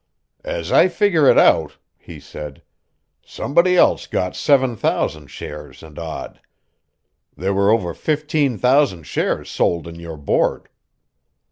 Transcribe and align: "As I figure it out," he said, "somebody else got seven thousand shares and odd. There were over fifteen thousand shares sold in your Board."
"As 0.49 0.71
I 0.71 0.87
figure 0.87 1.27
it 1.29 1.37
out," 1.37 1.77
he 1.95 2.19
said, 2.19 2.63
"somebody 3.23 3.77
else 3.77 4.07
got 4.07 4.35
seven 4.35 4.75
thousand 4.75 5.27
shares 5.27 5.83
and 5.83 5.99
odd. 5.99 6.39
There 7.37 7.53
were 7.53 7.69
over 7.69 7.93
fifteen 7.93 8.57
thousand 8.57 9.03
shares 9.03 9.51
sold 9.51 9.87
in 9.87 9.99
your 9.99 10.17
Board." 10.17 10.69